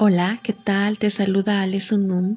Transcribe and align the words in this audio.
Hola, 0.00 0.38
¿qué 0.44 0.52
tal? 0.52 0.96
Te 0.96 1.10
saluda 1.10 1.66
Unum, 1.90 2.36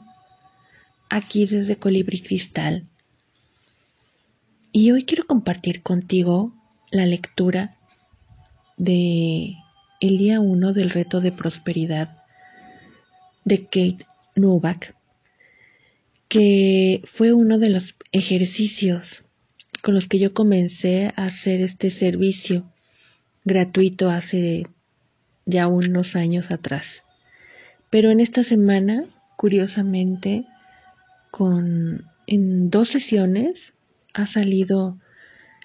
aquí 1.12 1.46
desde 1.46 1.76
Colibri 1.76 2.20
Cristal. 2.20 2.88
Y 4.72 4.90
hoy 4.90 5.04
quiero 5.04 5.28
compartir 5.28 5.84
contigo 5.84 6.56
la 6.90 7.06
lectura 7.06 7.78
de 8.78 9.58
el 10.00 10.18
día 10.18 10.40
1 10.40 10.74
del 10.74 10.90
reto 10.90 11.22
de 11.22 11.32
prosperidad 11.32 12.24
de 13.46 13.64
Kate 13.66 14.08
Novak, 14.36 14.96
que 16.30 17.04
fue 17.04 17.32
uno 17.32 17.60
de 17.60 17.70
los 17.70 17.94
ejercicios 18.12 19.22
con 19.84 19.94
los 19.94 20.08
que 20.08 20.18
yo 20.18 20.34
comencé 20.34 21.14
a 21.16 21.26
hacer 21.26 21.62
este 21.62 21.92
servicio 21.92 22.66
gratuito 23.46 24.10
hace 24.10 24.66
ya 25.46 25.68
unos 25.68 26.16
años 26.16 26.50
atrás. 26.50 27.04
Pero 27.92 28.10
en 28.10 28.20
esta 28.20 28.44
semana, 28.44 29.06
curiosamente, 29.36 30.46
con 31.30 32.06
en 32.26 32.70
dos 32.70 32.88
sesiones 32.88 33.74
ha 34.14 34.26
salido 34.26 34.98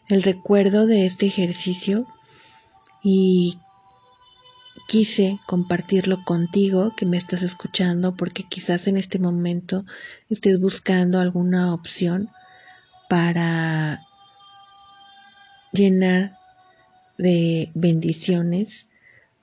el 0.09 0.23
recuerdo 0.23 0.87
de 0.87 1.07
este 1.07 1.27
ejercicio 1.27 2.07
y 3.03 3.57
quise 4.89 5.39
compartirlo 5.47 6.25
contigo 6.25 6.95
que 6.97 7.07
me 7.07 7.17
estás 7.17 7.43
escuchando 7.43 8.15
porque 8.17 8.43
quizás 8.43 8.89
en 8.89 8.97
este 8.97 9.19
momento 9.19 9.85
estés 10.29 10.61
buscando 10.61 11.21
alguna 11.21 11.73
opción 11.73 12.29
para 13.09 14.01
llenar 15.73 16.37
de 17.19 17.71
bendiciones 17.75 18.87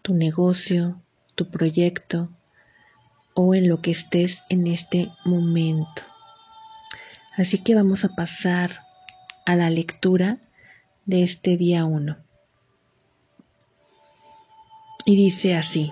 tu 0.01 0.13
negocio, 0.13 1.01
tu 1.35 1.49
proyecto, 1.49 2.29
o 3.33 3.55
en 3.55 3.67
lo 3.67 3.81
que 3.81 3.91
estés 3.91 4.43
en 4.49 4.67
este 4.67 5.09
momento. 5.25 6.03
Así 7.35 7.57
que 7.57 7.75
vamos 7.75 8.05
a 8.05 8.09
pasar 8.09 8.81
a 9.45 9.55
la 9.55 9.69
lectura 9.69 10.39
de 11.05 11.23
este 11.23 11.57
día 11.57 11.85
1. 11.85 12.17
Y 15.05 15.15
dice 15.15 15.55
así, 15.55 15.91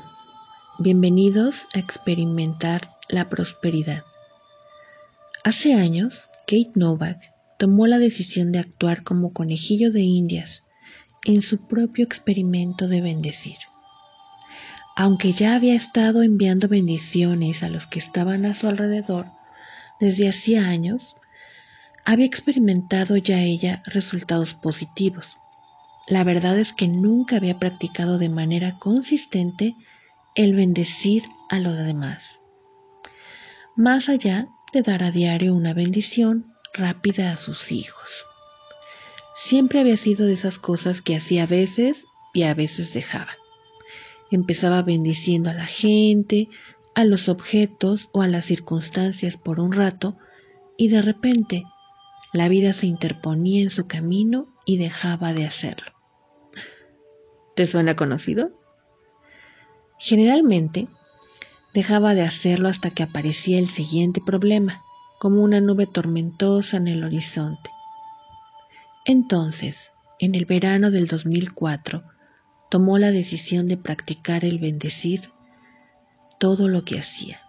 bienvenidos 0.80 1.68
a 1.74 1.80
experimentar 1.80 2.92
la 3.10 3.30
prosperidad. 3.30 4.04
Hace 5.44 5.74
años, 5.74 6.30
Kate 6.48 6.72
Novak 6.76 7.20
tomó 7.58 7.88
la 7.88 8.00
decisión 8.00 8.52
de 8.52 8.60
actuar 8.60 9.04
como 9.04 9.34
conejillo 9.34 9.92
de 9.92 10.02
indias 10.02 10.64
en 11.26 11.42
su 11.42 11.68
propio 11.68 12.06
experimento 12.06 12.88
de 12.88 13.02
bendecir 13.02 13.58
aunque 15.02 15.32
ya 15.32 15.56
había 15.56 15.74
estado 15.74 16.22
enviando 16.22 16.68
bendiciones 16.68 17.64
a 17.64 17.70
los 17.70 17.88
que 17.88 17.98
estaban 17.98 18.46
a 18.46 18.54
su 18.54 18.68
alrededor 18.68 19.32
desde 20.00 20.30
hacía 20.30 20.68
años, 20.68 21.16
había 22.06 22.28
experimentado 22.28 23.18
ya 23.18 23.40
ella 23.40 23.82
resultados 23.88 24.54
positivos. 24.54 25.38
La 26.08 26.24
verdad 26.24 26.60
es 26.60 26.72
que 26.72 26.88
nunca 26.88 27.38
había 27.38 27.58
practicado 27.58 28.20
de 28.20 28.30
manera 28.30 28.78
consistente 28.78 29.76
el 30.36 30.54
bendecir 30.54 31.24
a 31.50 31.58
los 31.58 31.78
demás. 31.78 32.40
Más 33.76 34.08
allá 34.08 34.50
de 34.72 34.84
dar 34.84 35.02
a 35.02 35.10
diario 35.10 35.56
una 35.56 35.74
bendición 35.74 36.54
rápida 36.76 37.32
a 37.32 37.38
sus 37.38 37.72
hijos. 37.72 38.08
Siempre 39.36 39.80
había 39.80 39.98
sido 39.98 40.28
de 40.28 40.34
esas 40.34 40.60
cosas 40.60 41.02
que 41.02 41.16
hacía 41.16 41.44
a 41.44 41.48
veces 41.48 42.06
y 42.36 42.44
a 42.44 42.54
veces 42.54 42.94
dejaba. 42.94 43.41
Empezaba 44.32 44.82
bendiciendo 44.82 45.50
a 45.50 45.54
la 45.54 45.66
gente, 45.66 46.50
a 46.96 47.04
los 47.04 47.30
objetos 47.30 48.10
o 48.14 48.22
a 48.22 48.28
las 48.28 48.46
circunstancias 48.46 49.38
por 49.38 49.60
un 49.60 49.74
rato 49.74 50.18
y 50.78 50.88
de 50.88 51.02
repente 51.02 51.64
la 52.34 52.48
vida 52.48 52.74
se 52.74 52.88
interponía 52.88 53.62
en 53.62 53.70
su 53.70 53.88
camino 53.88 54.48
y 54.66 54.78
dejaba 54.78 55.34
de 55.34 55.46
hacerlo. 55.46 55.92
¿Te 57.56 57.68
suena 57.68 57.96
conocido? 57.96 58.52
Generalmente 60.00 60.88
dejaba 61.74 62.16
de 62.16 62.22
hacerlo 62.22 62.70
hasta 62.70 62.90
que 62.90 63.04
aparecía 63.04 63.60
el 63.60 63.68
siguiente 63.68 64.22
problema, 64.22 64.82
como 65.20 65.44
una 65.44 65.62
nube 65.62 65.88
tormentosa 65.88 66.78
en 66.78 66.88
el 66.88 67.04
horizonte. 67.04 67.70
Entonces, 69.06 69.92
en 70.20 70.36
el 70.36 70.46
verano 70.46 70.90
del 70.90 71.08
2004, 71.08 72.04
tomó 72.72 72.98
la 72.98 73.12
decisión 73.12 73.68
de 73.68 73.76
practicar 73.76 74.46
el 74.46 74.58
bendecir 74.58 75.30
todo 76.40 76.70
lo 76.70 76.86
que 76.86 76.98
hacía. 76.98 77.42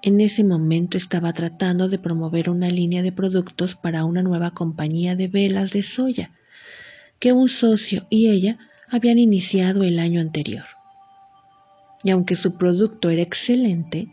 En 0.00 0.20
ese 0.20 0.44
momento 0.44 0.96
estaba 0.96 1.32
tratando 1.32 1.88
de 1.88 1.98
promover 1.98 2.48
una 2.48 2.70
línea 2.70 3.02
de 3.02 3.10
productos 3.10 3.74
para 3.74 4.04
una 4.04 4.22
nueva 4.22 4.52
compañía 4.52 5.16
de 5.16 5.26
velas 5.26 5.72
de 5.72 5.82
soya 5.82 6.30
que 7.18 7.32
un 7.32 7.48
socio 7.48 8.06
y 8.10 8.28
ella 8.28 8.58
habían 8.88 9.18
iniciado 9.18 9.82
el 9.82 9.98
año 9.98 10.20
anterior. 10.20 10.66
Y 12.04 12.10
aunque 12.10 12.36
su 12.36 12.56
producto 12.56 13.10
era 13.10 13.22
excelente, 13.22 14.06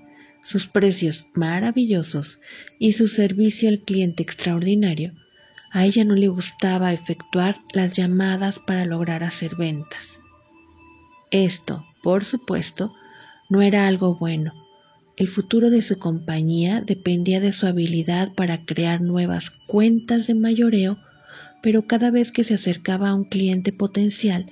sus 0.43 0.65
precios 0.65 1.27
maravillosos 1.35 2.39
y 2.79 2.93
su 2.93 3.07
servicio 3.07 3.69
al 3.69 3.81
cliente 3.81 4.23
extraordinario, 4.23 5.13
a 5.75 5.83
ella 5.83 6.05
no 6.05 6.15
le 6.15 6.29
gustaba 6.29 6.93
efectuar 6.93 7.59
las 7.73 7.97
llamadas 7.97 8.59
para 8.59 8.85
lograr 8.85 9.25
hacer 9.25 9.57
ventas. 9.57 10.21
Esto, 11.31 11.83
por 12.01 12.23
supuesto, 12.23 12.93
no 13.49 13.61
era 13.61 13.85
algo 13.85 14.15
bueno. 14.15 14.53
El 15.17 15.27
futuro 15.27 15.69
de 15.69 15.81
su 15.81 15.99
compañía 15.99 16.79
dependía 16.79 17.41
de 17.41 17.51
su 17.51 17.67
habilidad 17.67 18.33
para 18.35 18.63
crear 18.63 19.01
nuevas 19.01 19.51
cuentas 19.67 20.27
de 20.27 20.35
mayoreo, 20.35 20.97
pero 21.61 21.87
cada 21.87 22.09
vez 22.09 22.31
que 22.31 22.45
se 22.45 22.53
acercaba 22.53 23.09
a 23.09 23.13
un 23.13 23.25
cliente 23.25 23.73
potencial, 23.73 24.45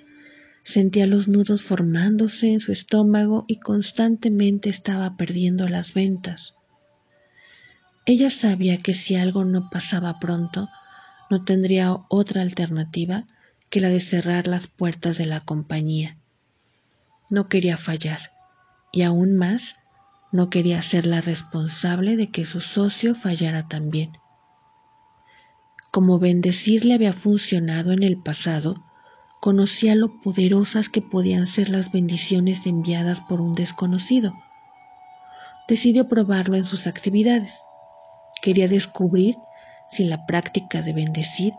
sentía 0.61 1.07
los 1.07 1.29
nudos 1.29 1.61
formándose 1.61 2.51
en 2.51 2.59
su 2.59 2.73
estómago 2.73 3.45
y 3.47 3.61
constantemente 3.61 4.69
estaba 4.69 5.15
perdiendo 5.15 5.69
las 5.69 5.93
ventas. 5.93 6.55
Ella 8.05 8.29
sabía 8.29 8.79
que 8.79 8.93
si 8.93 9.15
algo 9.15 9.45
no 9.45 9.69
pasaba 9.69 10.19
pronto, 10.19 10.67
no 11.33 11.43
tendría 11.43 11.97
otra 12.09 12.43
alternativa 12.43 13.25
que 13.71 13.81
la 13.81 13.89
de 13.89 13.99
cerrar 13.99 14.45
las 14.45 14.67
puertas 14.67 15.17
de 15.17 15.25
la 15.25 15.39
compañía. 15.39 16.19
No 17.31 17.49
quería 17.49 17.75
fallar 17.75 18.19
y 18.91 19.01
aún 19.01 19.35
más 19.35 19.77
no 20.31 20.51
quería 20.51 20.79
ser 20.83 21.07
la 21.07 21.21
responsable 21.21 22.17
de 22.17 22.29
que 22.29 22.45
su 22.45 22.61
socio 22.61 23.15
fallara 23.15 23.67
también. 23.67 24.11
Como 25.91 26.19
bendecirle 26.19 26.93
había 26.93 27.13
funcionado 27.13 27.93
en 27.93 28.03
el 28.03 28.21
pasado, 28.21 28.85
conocía 29.41 29.95
lo 29.95 30.21
poderosas 30.21 30.87
que 30.87 31.01
podían 31.01 31.47
ser 31.47 31.69
las 31.69 31.91
bendiciones 31.91 32.67
enviadas 32.67 33.21
por 33.21 33.41
un 33.41 33.53
desconocido. 33.53 34.35
Decidió 35.67 36.07
probarlo 36.07 36.57
en 36.57 36.65
sus 36.65 36.85
actividades. 36.85 37.63
Quería 38.43 38.67
descubrir 38.67 39.35
si 39.93 40.05
la 40.05 40.25
práctica 40.25 40.81
de 40.81 40.93
bendecir 40.93 41.53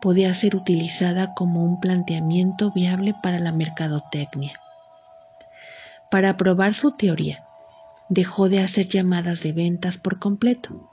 podía 0.00 0.32
ser 0.34 0.54
utilizada 0.54 1.34
como 1.34 1.64
un 1.64 1.80
planteamiento 1.80 2.70
viable 2.72 3.14
para 3.22 3.38
la 3.38 3.52
mercadotecnia. 3.52 4.52
Para 6.10 6.36
probar 6.36 6.74
su 6.74 6.92
teoría, 6.92 7.44
dejó 8.08 8.48
de 8.48 8.60
hacer 8.60 8.88
llamadas 8.88 9.42
de 9.42 9.52
ventas 9.52 9.98
por 9.98 10.18
completo. 10.18 10.90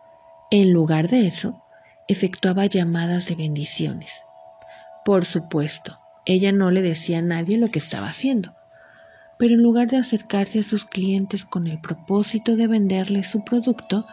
En 0.52 0.74
lugar 0.74 1.08
de 1.08 1.28
eso, 1.28 1.64
efectuaba 2.08 2.66
llamadas 2.66 3.28
de 3.28 3.36
bendiciones. 3.36 4.26
Por 5.04 5.26
supuesto, 5.26 6.00
ella 6.26 6.52
no 6.52 6.72
le 6.72 6.82
decía 6.82 7.20
a 7.20 7.22
nadie 7.22 7.58
lo 7.58 7.70
que 7.70 7.80
estaba 7.80 8.08
haciendo, 8.08 8.56
pero 9.38 9.56
en 9.56 9.64
lugar 9.64 9.88
de 9.88 9.98
acercarse 9.98 10.60
a 10.60 10.64
sus 10.64 10.86
clientes 10.86 11.46
con 11.46 11.68
el 11.68 11.80
propósito 11.80 12.56
de 12.56 12.68
venderles 12.68 13.28
su 13.28 13.44
producto, 13.44 14.06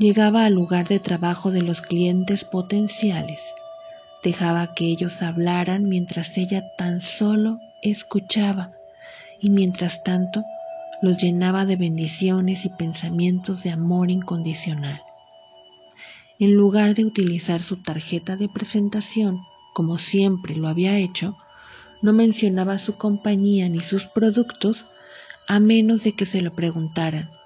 Llegaba 0.00 0.46
al 0.46 0.54
lugar 0.54 0.88
de 0.88 0.98
trabajo 0.98 1.50
de 1.50 1.60
los 1.60 1.82
clientes 1.82 2.46
potenciales. 2.46 3.52
Dejaba 4.22 4.72
que 4.72 4.86
ellos 4.86 5.20
hablaran 5.20 5.90
mientras 5.90 6.38
ella 6.38 6.64
tan 6.78 7.02
solo 7.02 7.60
escuchaba 7.82 8.72
y 9.42 9.50
mientras 9.50 10.02
tanto 10.02 10.42
los 11.02 11.18
llenaba 11.18 11.66
de 11.66 11.76
bendiciones 11.76 12.64
y 12.64 12.70
pensamientos 12.70 13.62
de 13.62 13.72
amor 13.72 14.10
incondicional. 14.10 15.02
En 16.38 16.54
lugar 16.54 16.94
de 16.94 17.04
utilizar 17.04 17.60
su 17.60 17.82
tarjeta 17.82 18.36
de 18.36 18.48
presentación, 18.48 19.42
como 19.74 19.98
siempre 19.98 20.56
lo 20.56 20.68
había 20.68 20.96
hecho, 20.96 21.36
no 22.00 22.14
mencionaba 22.14 22.78
su 22.78 22.96
compañía 22.96 23.68
ni 23.68 23.80
sus 23.80 24.06
productos 24.06 24.86
a 25.46 25.60
menos 25.60 26.04
de 26.04 26.12
que 26.12 26.24
se 26.24 26.40
lo 26.40 26.54
preguntaran 26.54 27.38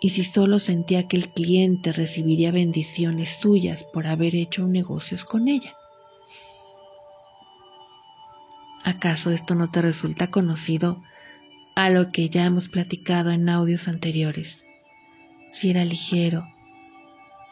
y 0.00 0.10
si 0.10 0.24
solo 0.24 0.58
sentía 0.58 1.08
que 1.08 1.16
el 1.16 1.28
cliente 1.28 1.92
recibiría 1.92 2.52
bendiciones 2.52 3.38
suyas 3.40 3.84
por 3.84 4.06
haber 4.06 4.34
hecho 4.34 4.66
negocios 4.66 5.24
con 5.24 5.48
ella. 5.48 5.74
¿Acaso 8.84 9.30
esto 9.30 9.54
no 9.54 9.70
te 9.70 9.82
resulta 9.82 10.30
conocido 10.30 11.02
a 11.78 11.90
lo 11.90 12.10
que 12.10 12.28
ya 12.28 12.44
hemos 12.44 12.68
platicado 12.68 13.30
en 13.30 13.48
audios 13.48 13.86
anteriores. 13.86 14.64
Si 15.52 15.70
era 15.70 15.84
ligero, 15.84 16.44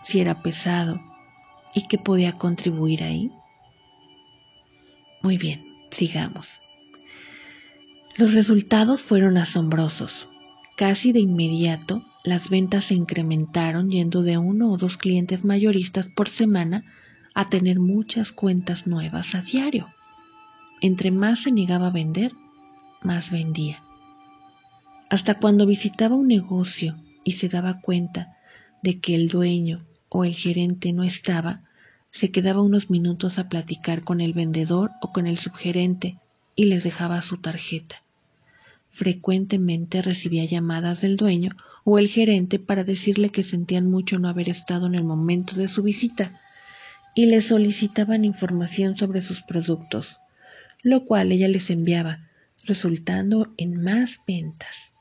si 0.02 0.20
era 0.20 0.42
pesado 0.42 1.00
y 1.72 1.86
qué 1.86 1.96
podía 1.96 2.32
contribuir 2.32 3.04
ahí. 3.04 3.30
Muy 5.22 5.38
bien, 5.38 5.64
sigamos. 5.92 6.60
Los 8.16 8.34
resultados 8.34 9.04
fueron 9.04 9.36
asombrosos. 9.36 10.28
Casi 10.76 11.12
de 11.12 11.20
inmediato, 11.20 12.02
las 12.26 12.50
ventas 12.50 12.86
se 12.86 12.94
incrementaron 12.94 13.88
yendo 13.88 14.22
de 14.22 14.36
uno 14.36 14.70
o 14.70 14.76
dos 14.76 14.96
clientes 14.96 15.44
mayoristas 15.44 16.08
por 16.08 16.28
semana 16.28 16.84
a 17.34 17.48
tener 17.48 17.78
muchas 17.78 18.32
cuentas 18.32 18.88
nuevas 18.88 19.36
a 19.36 19.42
diario. 19.42 19.86
Entre 20.80 21.12
más 21.12 21.44
se 21.44 21.52
negaba 21.52 21.86
a 21.86 21.92
vender, 21.92 22.32
más 23.00 23.30
vendía. 23.30 23.80
Hasta 25.08 25.38
cuando 25.38 25.66
visitaba 25.66 26.16
un 26.16 26.26
negocio 26.26 26.96
y 27.22 27.32
se 27.32 27.48
daba 27.48 27.80
cuenta 27.80 28.36
de 28.82 28.98
que 28.98 29.14
el 29.14 29.28
dueño 29.28 29.86
o 30.08 30.24
el 30.24 30.34
gerente 30.34 30.92
no 30.92 31.04
estaba, 31.04 31.62
se 32.10 32.32
quedaba 32.32 32.60
unos 32.60 32.90
minutos 32.90 33.38
a 33.38 33.48
platicar 33.48 34.02
con 34.02 34.20
el 34.20 34.32
vendedor 34.32 34.90
o 35.00 35.12
con 35.12 35.28
el 35.28 35.38
subgerente 35.38 36.18
y 36.56 36.64
les 36.64 36.82
dejaba 36.82 37.22
su 37.22 37.36
tarjeta. 37.36 38.02
Frecuentemente 38.96 40.00
recibía 40.00 40.46
llamadas 40.46 41.02
del 41.02 41.18
dueño 41.18 41.50
o 41.84 41.98
el 41.98 42.08
gerente 42.08 42.58
para 42.58 42.82
decirle 42.82 43.28
que 43.28 43.42
sentían 43.42 43.90
mucho 43.90 44.18
no 44.18 44.26
haber 44.26 44.48
estado 44.48 44.86
en 44.86 44.94
el 44.94 45.04
momento 45.04 45.54
de 45.54 45.68
su 45.68 45.82
visita 45.82 46.40
y 47.14 47.26
le 47.26 47.42
solicitaban 47.42 48.24
información 48.24 48.96
sobre 48.96 49.20
sus 49.20 49.42
productos, 49.42 50.16
lo 50.82 51.04
cual 51.04 51.30
ella 51.30 51.46
les 51.46 51.68
enviaba, 51.68 52.30
resultando 52.64 53.52
en 53.58 53.82
más 53.82 54.20
ventas. 54.26 54.92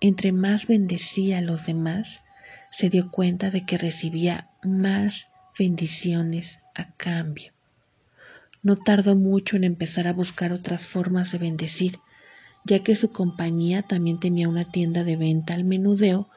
Entre 0.00 0.32
más 0.32 0.66
bendecía 0.66 1.38
a 1.38 1.42
los 1.42 1.66
demás, 1.66 2.22
se 2.70 2.88
dio 2.88 3.10
cuenta 3.10 3.50
de 3.50 3.66
que 3.66 3.76
recibía 3.76 4.48
más 4.62 5.26
bendiciones 5.58 6.60
a 6.74 6.90
cambio. 6.92 7.52
No 8.62 8.76
tardó 8.76 9.14
mucho 9.14 9.56
en 9.56 9.64
empezar 9.64 10.08
a 10.08 10.14
buscar 10.14 10.54
otras 10.54 10.86
formas 10.86 11.32
de 11.32 11.36
bendecir, 11.36 11.98
ya 12.64 12.80
que 12.80 12.94
su 12.94 13.12
compañía 13.12 13.82
también 13.82 14.18
tenía 14.18 14.48
una 14.48 14.64
tienda 14.64 15.04
de 15.04 15.16
venta 15.16 15.54
al 15.54 15.64
menudeo, 15.64 16.28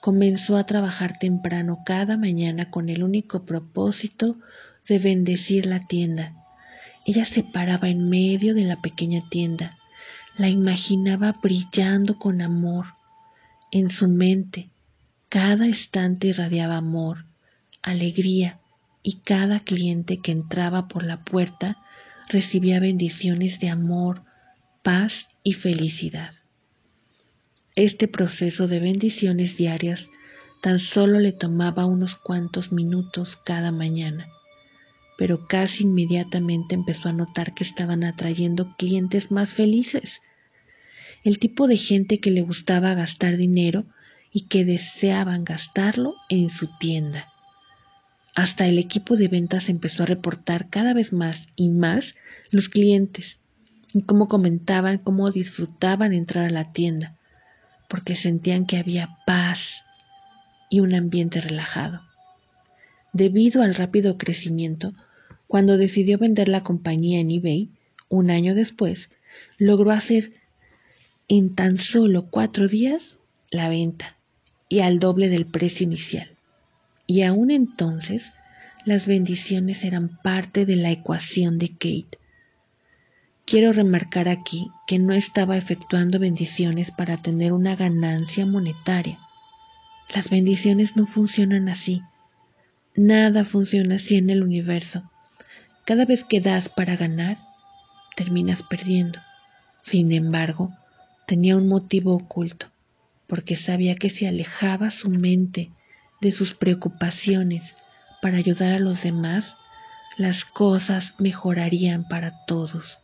comenzó 0.00 0.56
a 0.56 0.64
trabajar 0.64 1.18
temprano 1.18 1.80
cada 1.84 2.16
mañana 2.16 2.70
con 2.70 2.88
el 2.88 3.02
único 3.02 3.44
propósito 3.44 4.36
de 4.86 4.98
bendecir 4.98 5.66
la 5.66 5.80
tienda. 5.80 6.34
Ella 7.06 7.24
se 7.24 7.42
paraba 7.42 7.88
en 7.88 8.08
medio 8.08 8.54
de 8.54 8.64
la 8.64 8.76
pequeña 8.76 9.20
tienda, 9.28 9.78
la 10.36 10.48
imaginaba 10.48 11.34
brillando 11.42 12.18
con 12.18 12.40
amor. 12.40 12.86
En 13.70 13.90
su 13.90 14.08
mente, 14.08 14.70
cada 15.28 15.66
instante 15.66 16.28
irradiaba 16.28 16.76
amor, 16.76 17.26
alegría, 17.82 18.60
y 19.02 19.20
cada 19.20 19.60
cliente 19.60 20.18
que 20.18 20.32
entraba 20.32 20.88
por 20.88 21.04
la 21.04 21.24
puerta 21.24 21.78
recibía 22.28 22.80
bendiciones 22.80 23.60
de 23.60 23.70
amor, 23.70 24.22
paz 24.82 25.28
y 25.42 25.52
felicidad. 25.52 26.32
Este 27.76 28.08
proceso 28.08 28.66
de 28.66 28.80
bendiciones 28.80 29.56
diarias 29.58 30.08
tan 30.62 30.78
solo 30.78 31.20
le 31.20 31.32
tomaba 31.32 31.84
unos 31.84 32.14
cuantos 32.14 32.72
minutos 32.72 33.38
cada 33.44 33.72
mañana, 33.72 34.26
pero 35.18 35.46
casi 35.46 35.84
inmediatamente 35.84 36.74
empezó 36.74 37.10
a 37.10 37.12
notar 37.12 37.54
que 37.54 37.62
estaban 37.62 38.04
atrayendo 38.04 38.74
clientes 38.78 39.30
más 39.30 39.52
felices, 39.52 40.22
el 41.24 41.38
tipo 41.38 41.66
de 41.66 41.76
gente 41.76 42.18
que 42.18 42.30
le 42.30 42.40
gustaba 42.40 42.94
gastar 42.94 43.36
dinero 43.36 43.84
y 44.32 44.46
que 44.46 44.64
deseaban 44.64 45.44
gastarlo 45.44 46.14
en 46.30 46.48
su 46.48 46.68
tienda. 46.78 47.28
Hasta 48.34 48.66
el 48.66 48.78
equipo 48.78 49.16
de 49.16 49.28
ventas 49.28 49.68
empezó 49.68 50.04
a 50.04 50.06
reportar 50.06 50.70
cada 50.70 50.94
vez 50.94 51.12
más 51.12 51.48
y 51.54 51.68
más 51.68 52.14
los 52.50 52.70
clientes 52.70 53.40
y 53.94 54.02
cómo 54.02 54.28
comentaban 54.28 54.98
cómo 54.98 55.30
disfrutaban 55.30 56.12
entrar 56.12 56.46
a 56.46 56.50
la 56.50 56.72
tienda, 56.72 57.16
porque 57.88 58.14
sentían 58.14 58.66
que 58.66 58.76
había 58.76 59.08
paz 59.26 59.82
y 60.68 60.80
un 60.80 60.94
ambiente 60.94 61.40
relajado. 61.40 62.02
Debido 63.12 63.62
al 63.62 63.74
rápido 63.74 64.16
crecimiento, 64.16 64.92
cuando 65.48 65.76
decidió 65.76 66.16
vender 66.18 66.48
la 66.48 66.62
compañía 66.62 67.18
en 67.18 67.30
eBay, 67.30 67.70
un 68.08 68.30
año 68.30 68.54
después, 68.54 69.10
logró 69.58 69.90
hacer 69.90 70.32
en 71.28 71.54
tan 71.54 71.78
solo 71.78 72.26
cuatro 72.30 72.68
días 72.68 73.18
la 73.50 73.68
venta 73.68 74.16
y 74.68 74.80
al 74.80 75.00
doble 75.00 75.28
del 75.28 75.46
precio 75.46 75.84
inicial. 75.84 76.30
Y 77.06 77.22
aún 77.22 77.50
entonces, 77.50 78.32
las 78.84 79.06
bendiciones 79.06 79.84
eran 79.84 80.08
parte 80.22 80.64
de 80.64 80.76
la 80.76 80.90
ecuación 80.90 81.58
de 81.58 81.70
Kate. 81.70 82.18
Quiero 83.50 83.72
remarcar 83.72 84.28
aquí 84.28 84.70
que 84.86 85.00
no 85.00 85.12
estaba 85.12 85.56
efectuando 85.56 86.20
bendiciones 86.20 86.92
para 86.92 87.16
tener 87.16 87.52
una 87.52 87.74
ganancia 87.74 88.46
monetaria. 88.46 89.18
Las 90.14 90.30
bendiciones 90.30 90.94
no 90.94 91.04
funcionan 91.04 91.68
así. 91.68 92.00
Nada 92.94 93.44
funciona 93.44 93.96
así 93.96 94.14
en 94.14 94.30
el 94.30 94.44
universo. 94.44 95.02
Cada 95.84 96.04
vez 96.04 96.22
que 96.22 96.40
das 96.40 96.68
para 96.68 96.94
ganar, 96.94 97.38
terminas 98.14 98.62
perdiendo. 98.62 99.18
Sin 99.82 100.12
embargo, 100.12 100.70
tenía 101.26 101.56
un 101.56 101.66
motivo 101.66 102.14
oculto, 102.14 102.66
porque 103.26 103.56
sabía 103.56 103.96
que 103.96 104.10
si 104.10 104.26
alejaba 104.26 104.92
su 104.92 105.10
mente 105.10 105.72
de 106.20 106.30
sus 106.30 106.54
preocupaciones 106.54 107.74
para 108.22 108.36
ayudar 108.36 108.74
a 108.74 108.78
los 108.78 109.02
demás, 109.02 109.56
las 110.16 110.44
cosas 110.44 111.14
mejorarían 111.18 112.06
para 112.06 112.44
todos. 112.46 113.00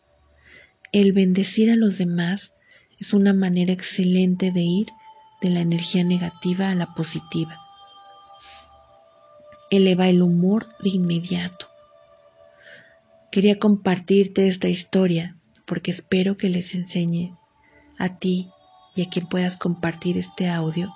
El 0.92 1.12
bendecir 1.12 1.70
a 1.70 1.76
los 1.76 1.98
demás 1.98 2.52
es 2.98 3.12
una 3.12 3.32
manera 3.32 3.72
excelente 3.72 4.50
de 4.52 4.62
ir 4.62 4.86
de 5.40 5.50
la 5.50 5.60
energía 5.60 6.04
negativa 6.04 6.70
a 6.70 6.74
la 6.74 6.94
positiva. 6.94 7.58
Eleva 9.70 10.08
el 10.08 10.22
humor 10.22 10.66
de 10.82 10.90
inmediato. 10.90 11.66
Quería 13.30 13.58
compartirte 13.58 14.48
esta 14.48 14.68
historia 14.68 15.36
porque 15.66 15.90
espero 15.90 16.36
que 16.36 16.48
les 16.48 16.74
enseñe 16.74 17.34
a 17.98 18.16
ti 18.16 18.48
y 18.94 19.02
a 19.02 19.08
quien 19.08 19.26
puedas 19.26 19.56
compartir 19.56 20.16
este 20.16 20.48
audio 20.48 20.92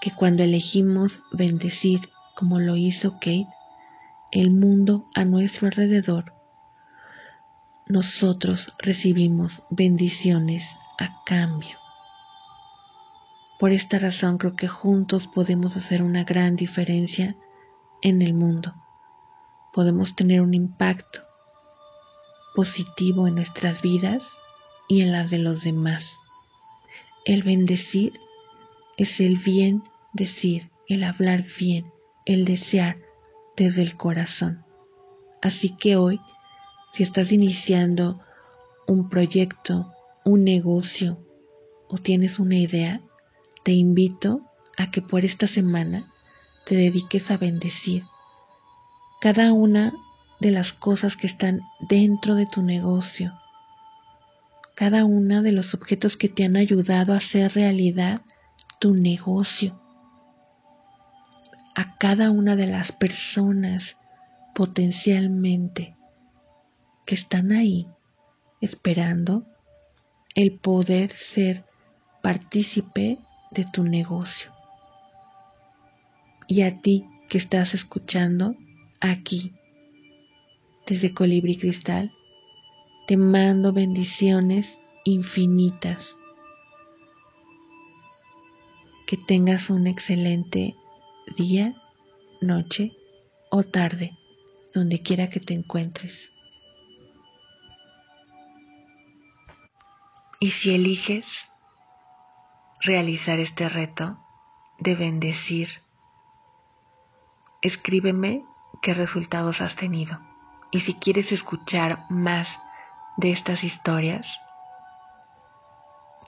que 0.00 0.10
cuando 0.10 0.42
elegimos 0.42 1.22
bendecir 1.32 2.10
como 2.34 2.60
lo 2.60 2.76
hizo 2.76 3.14
Kate, 3.14 3.48
el 4.32 4.50
mundo 4.50 5.08
a 5.14 5.24
nuestro 5.24 5.66
alrededor, 5.66 6.33
nosotros 7.86 8.74
recibimos 8.78 9.62
bendiciones 9.70 10.76
a 10.98 11.22
cambio. 11.24 11.76
Por 13.58 13.72
esta 13.72 13.98
razón 13.98 14.38
creo 14.38 14.56
que 14.56 14.68
juntos 14.68 15.26
podemos 15.26 15.76
hacer 15.76 16.02
una 16.02 16.24
gran 16.24 16.56
diferencia 16.56 17.36
en 18.02 18.22
el 18.22 18.34
mundo. 18.34 18.74
Podemos 19.72 20.16
tener 20.16 20.40
un 20.40 20.54
impacto 20.54 21.20
positivo 22.54 23.28
en 23.28 23.34
nuestras 23.34 23.82
vidas 23.82 24.28
y 24.88 25.02
en 25.02 25.12
las 25.12 25.30
de 25.30 25.38
los 25.38 25.62
demás. 25.62 26.16
El 27.24 27.42
bendecir 27.42 28.18
es 28.96 29.20
el 29.20 29.36
bien 29.36 29.82
decir, 30.12 30.70
el 30.88 31.04
hablar 31.04 31.44
bien, 31.58 31.92
el 32.24 32.44
desear 32.44 32.98
desde 33.56 33.82
el 33.82 33.96
corazón. 33.96 34.64
Así 35.42 35.76
que 35.76 35.96
hoy, 35.96 36.20
si 36.94 37.02
estás 37.02 37.32
iniciando 37.32 38.20
un 38.86 39.08
proyecto, 39.08 39.92
un 40.24 40.44
negocio 40.44 41.18
o 41.88 41.98
tienes 41.98 42.38
una 42.38 42.56
idea, 42.56 43.00
te 43.64 43.72
invito 43.72 44.42
a 44.78 44.92
que 44.92 45.02
por 45.02 45.24
esta 45.24 45.48
semana 45.48 46.06
te 46.64 46.76
dediques 46.76 47.32
a 47.32 47.36
bendecir 47.36 48.04
cada 49.20 49.52
una 49.52 49.92
de 50.38 50.52
las 50.52 50.72
cosas 50.72 51.16
que 51.16 51.26
están 51.26 51.62
dentro 51.80 52.36
de 52.36 52.46
tu 52.46 52.62
negocio, 52.62 53.34
cada 54.76 55.04
una 55.04 55.42
de 55.42 55.50
los 55.50 55.74
objetos 55.74 56.16
que 56.16 56.28
te 56.28 56.44
han 56.44 56.54
ayudado 56.54 57.12
a 57.12 57.16
hacer 57.16 57.54
realidad 57.54 58.22
tu 58.78 58.94
negocio. 58.94 59.80
A 61.74 61.96
cada 61.96 62.30
una 62.30 62.54
de 62.54 62.68
las 62.68 62.92
personas 62.92 63.96
potencialmente 64.54 65.96
que 67.04 67.14
están 67.14 67.52
ahí 67.52 67.86
esperando 68.60 69.44
el 70.34 70.58
poder 70.58 71.12
ser 71.12 71.64
partícipe 72.22 73.18
de 73.50 73.64
tu 73.64 73.84
negocio. 73.84 74.52
Y 76.48 76.62
a 76.62 76.80
ti 76.80 77.06
que 77.28 77.38
estás 77.38 77.74
escuchando 77.74 78.56
aquí 79.00 79.52
desde 80.86 81.14
Colibri 81.14 81.56
Cristal, 81.56 82.12
te 83.06 83.16
mando 83.16 83.72
bendiciones 83.72 84.78
infinitas 85.04 86.16
Que 89.06 89.18
tengas 89.18 89.68
un 89.68 89.86
excelente 89.86 90.74
día, 91.36 91.74
noche 92.40 92.92
o 93.50 93.62
tarde, 93.62 94.16
donde 94.72 95.00
quiera 95.02 95.28
que 95.28 95.40
te 95.40 95.52
encuentres. 95.52 96.33
Y 100.44 100.50
si 100.50 100.74
eliges 100.74 101.48
realizar 102.82 103.38
este 103.38 103.66
reto 103.66 104.18
de 104.76 104.94
bendecir, 104.94 105.82
escríbeme 107.62 108.44
qué 108.82 108.92
resultados 108.92 109.62
has 109.62 109.74
tenido. 109.74 110.20
Y 110.70 110.80
si 110.80 110.96
quieres 110.96 111.32
escuchar 111.32 112.04
más 112.10 112.60
de 113.16 113.32
estas 113.32 113.64
historias, 113.64 114.42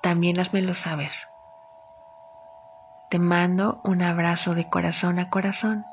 también 0.00 0.40
házmelo 0.40 0.72
saber. 0.72 1.12
Te 3.10 3.18
mando 3.18 3.82
un 3.84 4.00
abrazo 4.00 4.54
de 4.54 4.66
corazón 4.70 5.18
a 5.18 5.28
corazón. 5.28 5.84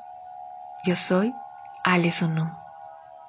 Yo 0.86 0.96
soy 0.96 1.34
Ale 1.84 2.10
Sunum. 2.10 2.63